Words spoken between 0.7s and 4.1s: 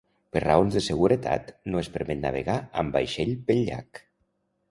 de seguretat, no es permet navegar amb vaixell pel llac.